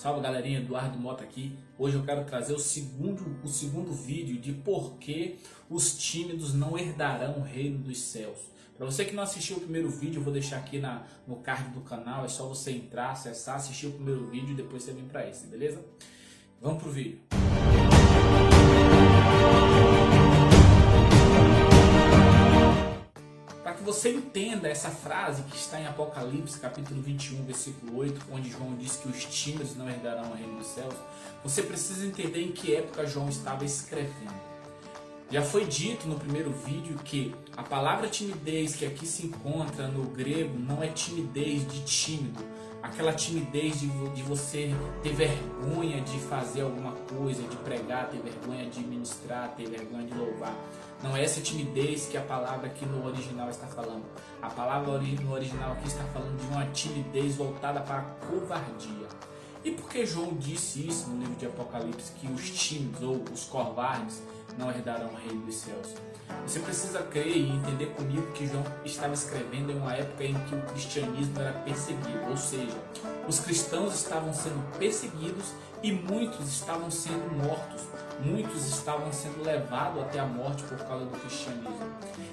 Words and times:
Salve 0.00 0.22
galerinha, 0.22 0.60
Eduardo 0.60 0.98
Mota 0.98 1.22
aqui. 1.22 1.54
Hoje 1.78 1.94
eu 1.94 2.02
quero 2.02 2.24
trazer 2.24 2.54
o 2.54 2.58
segundo, 2.58 3.36
o 3.44 3.48
segundo 3.48 3.92
vídeo 3.92 4.40
de 4.40 4.50
por 4.50 4.94
que 4.94 5.40
os 5.68 5.94
tímidos 5.98 6.54
não 6.54 6.78
herdarão 6.78 7.36
o 7.36 7.42
reino 7.42 7.80
dos 7.80 8.00
céus. 8.00 8.38
Para 8.78 8.86
você 8.86 9.04
que 9.04 9.14
não 9.14 9.22
assistiu 9.22 9.58
o 9.58 9.60
primeiro 9.60 9.90
vídeo, 9.90 10.20
eu 10.20 10.24
vou 10.24 10.32
deixar 10.32 10.56
aqui 10.56 10.78
na, 10.78 11.04
no 11.26 11.36
card 11.36 11.74
do 11.74 11.82
canal. 11.82 12.24
É 12.24 12.28
só 12.28 12.48
você 12.48 12.70
entrar, 12.70 13.10
acessar, 13.10 13.56
assistir 13.56 13.88
o 13.88 13.92
primeiro 13.92 14.26
vídeo 14.30 14.52
e 14.52 14.54
depois 14.54 14.84
você 14.84 14.94
vem 14.94 15.04
para 15.04 15.28
esse, 15.28 15.46
beleza? 15.48 15.84
Vamos 16.62 16.82
pro 16.82 16.90
vídeo. 16.90 17.20
Que 23.80 23.84
você 23.84 24.10
entenda 24.10 24.68
essa 24.68 24.90
frase 24.90 25.42
que 25.44 25.56
está 25.56 25.80
em 25.80 25.86
Apocalipse, 25.86 26.60
capítulo 26.60 27.00
21, 27.00 27.44
versículo 27.44 27.96
8, 27.96 28.26
onde 28.30 28.50
João 28.50 28.76
diz 28.76 28.96
que 28.96 29.08
os 29.08 29.24
tímidos 29.24 29.74
não 29.74 29.88
herdarão 29.88 30.30
o 30.30 30.34
reino 30.34 30.58
dos 30.58 30.66
céus, 30.66 30.94
você 31.42 31.62
precisa 31.62 32.04
entender 32.04 32.42
em 32.42 32.52
que 32.52 32.74
época 32.74 33.06
João 33.06 33.30
estava 33.30 33.64
escrevendo. 33.64 34.38
Já 35.30 35.40
foi 35.40 35.64
dito 35.64 36.06
no 36.06 36.18
primeiro 36.18 36.52
vídeo 36.52 36.98
que 37.02 37.34
a 37.56 37.62
palavra 37.62 38.06
timidez 38.06 38.76
que 38.76 38.84
aqui 38.84 39.06
se 39.06 39.26
encontra 39.26 39.88
no 39.88 40.04
grego 40.10 40.58
não 40.58 40.82
é 40.82 40.88
timidez 40.88 41.66
de 41.66 41.82
tímido, 41.82 42.44
aquela 42.82 43.12
timidez 43.12 43.80
de, 43.80 43.88
de 43.88 44.22
você 44.22 44.74
ter 45.02 45.12
vergonha 45.12 46.00
de 46.00 46.18
fazer 46.20 46.62
alguma 46.62 46.92
coisa, 46.92 47.42
de 47.42 47.56
pregar, 47.56 48.08
ter 48.08 48.18
vergonha 48.18 48.68
de 48.68 48.80
ministrar, 48.80 49.54
ter 49.56 49.68
vergonha 49.68 50.06
de 50.06 50.14
louvar. 50.14 50.54
Não 51.02 51.16
é 51.16 51.24
essa 51.24 51.40
timidez 51.40 52.06
que 52.06 52.16
a 52.16 52.22
palavra 52.22 52.66
aqui 52.66 52.84
no 52.84 53.06
original 53.06 53.48
está 53.48 53.66
falando. 53.66 54.04
A 54.42 54.48
palavra 54.50 54.98
no 54.98 55.32
original 55.32 55.72
aqui 55.72 55.88
está 55.88 56.04
falando 56.04 56.38
de 56.38 56.46
uma 56.52 56.66
timidez 56.66 57.36
voltada 57.36 57.80
para 57.80 57.98
a 57.98 58.02
covardia. 58.26 59.08
E 59.62 59.72
por 59.72 59.90
que 59.90 60.06
João 60.06 60.34
disse 60.34 60.86
isso 60.86 61.10
no 61.10 61.18
livro 61.18 61.34
de 61.34 61.46
Apocalipse, 61.46 62.12
que 62.12 62.26
os 62.32 62.48
tímidos 62.50 63.02
ou 63.02 63.22
os 63.30 63.44
covardes 63.44 64.22
não 64.56 64.70
herdarão 64.70 65.08
o 65.08 65.16
reino 65.16 65.44
dos 65.44 65.56
céus? 65.56 65.94
Você 66.46 66.60
precisa 66.60 67.02
crer 67.02 67.36
e 67.36 67.50
entender 67.50 67.86
comigo 67.88 68.32
que 68.32 68.46
João 68.46 68.64
estava 68.84 69.12
escrevendo 69.12 69.70
em 69.70 69.76
uma 69.76 69.94
época 69.94 70.24
em 70.24 70.34
que 70.46 70.54
o 70.54 70.62
cristianismo 70.62 71.38
era 71.38 71.52
perseguido, 71.60 72.30
ou 72.30 72.36
seja, 72.36 72.76
os 73.28 73.40
cristãos 73.40 73.94
estavam 73.94 74.32
sendo 74.32 74.78
perseguidos 74.78 75.52
e 75.82 75.92
muitos 75.92 76.48
estavam 76.48 76.90
sendo 76.90 77.30
mortos, 77.36 77.82
muitos 78.24 78.66
estavam 78.66 79.12
sendo 79.12 79.42
levados 79.42 80.02
até 80.02 80.20
a 80.20 80.26
morte 80.26 80.62
por 80.62 80.78
causa 80.78 81.04
do 81.04 81.18
cristianismo. 81.18 81.89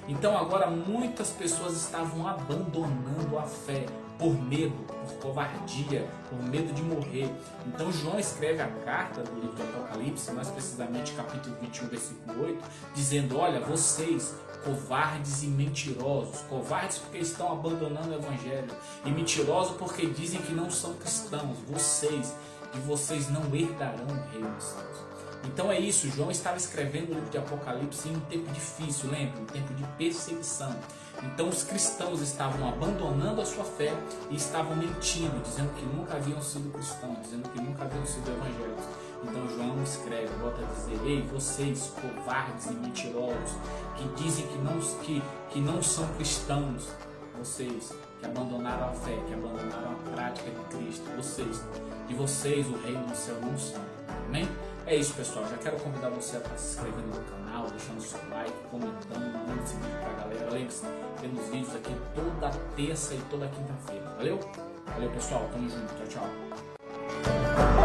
Então 0.08 0.36
agora 0.38 0.70
muitas 0.70 1.30
pessoas 1.30 1.74
estavam 1.74 2.26
abandonando 2.26 3.38
a 3.38 3.42
fé 3.42 3.84
por 4.18 4.32
medo, 4.32 4.74
por 5.06 5.14
covardia, 5.18 6.08
por 6.28 6.42
medo 6.42 6.72
de 6.72 6.82
morrer. 6.82 7.30
Então 7.66 7.92
João 7.92 8.18
escreve 8.18 8.62
a 8.62 8.68
carta 8.84 9.22
do 9.22 9.34
livro 9.38 9.54
do 9.54 9.62
Apocalipse, 9.62 10.32
mais 10.32 10.48
precisamente 10.48 11.12
capítulo 11.12 11.54
21, 11.60 11.88
versículo 11.88 12.44
8, 12.44 12.64
dizendo: 12.94 13.38
Olha, 13.38 13.60
vocês, 13.60 14.34
covardes 14.64 15.42
e 15.42 15.46
mentirosos, 15.46 16.40
covardes 16.48 16.98
porque 16.98 17.18
estão 17.18 17.52
abandonando 17.52 18.08
o 18.08 18.14
evangelho, 18.14 18.70
e 19.04 19.10
mentirosos 19.10 19.76
porque 19.76 20.06
dizem 20.06 20.40
que 20.40 20.52
não 20.52 20.70
são 20.70 20.94
cristãos, 20.94 21.58
vocês, 21.68 22.34
e 22.74 22.78
vocês 22.80 23.30
não 23.30 23.42
herdarão 23.54 24.06
o 24.06 24.32
reino 24.32 24.50
dos 24.54 24.64
céus. 24.64 25.17
Então 25.44 25.70
é 25.70 25.78
isso, 25.78 26.08
João 26.10 26.30
estava 26.30 26.56
escrevendo 26.56 27.10
o 27.10 27.14
livro 27.14 27.30
de 27.30 27.38
Apocalipse 27.38 28.08
em 28.08 28.16
um 28.16 28.20
tempo 28.20 28.52
difícil, 28.52 29.10
lembra? 29.10 29.40
Um 29.40 29.46
tempo 29.46 29.72
de 29.74 29.84
perseguição. 29.96 30.74
Então 31.22 31.48
os 31.48 31.64
cristãos 31.64 32.20
estavam 32.20 32.68
abandonando 32.68 33.40
a 33.40 33.44
sua 33.46 33.64
fé 33.64 33.92
e 34.30 34.36
estavam 34.36 34.76
mentindo, 34.76 35.40
dizendo 35.42 35.72
que 35.74 35.84
nunca 35.86 36.16
haviam 36.16 36.40
sido 36.40 36.72
cristãos, 36.72 37.18
dizendo 37.22 37.48
que 37.50 37.60
nunca 37.60 37.84
haviam 37.84 38.06
sido 38.06 38.28
evangélicos. 38.30 38.84
Então 39.22 39.48
João 39.48 39.82
escreve, 39.82 40.32
volta 40.40 40.62
a 40.62 40.66
dizer, 40.66 41.00
ei, 41.04 41.22
vocês, 41.22 41.92
covardes 42.00 42.66
e 42.66 42.74
mentirosos, 42.74 43.56
que 43.96 44.22
dizem 44.22 44.46
que 44.46 44.58
não, 44.58 44.78
que, 44.78 45.22
que 45.50 45.60
não 45.60 45.82
são 45.82 46.06
cristãos, 46.14 46.88
vocês 47.36 47.92
que 48.20 48.26
abandonaram 48.26 48.88
a 48.88 48.92
fé, 48.92 49.16
que 49.26 49.34
abandonaram 49.34 49.92
a 49.92 50.10
prática 50.12 50.50
de 50.50 50.76
Cristo, 50.76 51.04
vocês, 51.16 51.62
de 52.06 52.14
vocês 52.14 52.66
o 52.68 52.76
reino 52.78 53.06
do 53.06 53.16
céu 53.16 53.36
não 53.40 53.56
são. 53.56 53.80
Amém? 54.26 54.48
É 54.88 54.96
isso, 54.96 55.12
pessoal. 55.12 55.44
Já 55.50 55.58
quero 55.58 55.76
convidar 55.80 56.08
você 56.08 56.38
a 56.38 56.40
se 56.56 56.78
inscrever 56.78 57.04
no 57.04 57.22
canal, 57.24 57.66
deixando 57.68 58.00
seu 58.00 58.18
like, 58.30 58.50
comentando, 58.70 59.34
mandando 59.34 59.62
esse 59.62 59.74
vídeo 59.74 59.98
pra 60.00 60.24
galera. 60.24 60.50
Lembre-se, 60.50 60.86
temos 61.20 61.46
vídeos 61.50 61.76
aqui 61.76 61.94
toda 62.14 62.50
terça 62.74 63.12
e 63.12 63.20
toda 63.28 63.48
quinta-feira. 63.48 64.14
Valeu? 64.16 64.40
Valeu, 64.86 65.10
pessoal. 65.10 65.46
Tamo 65.52 65.68
junto. 65.68 65.94
Tchau, 65.94 66.22
tchau. 66.22 67.77